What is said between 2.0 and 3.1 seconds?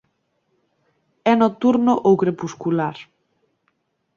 ou crepuscular.